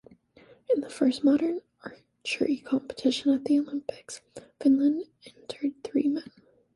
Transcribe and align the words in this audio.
In 0.73 0.81
the 0.81 0.89
first 0.89 1.23
modern 1.23 1.61
archery 1.83 2.57
competition 2.57 3.33
at 3.35 3.45
the 3.45 3.59
Olympics, 3.59 4.19
Finland 4.59 5.05
entered 5.27 5.75
three 5.83 6.07
men. 6.07 6.31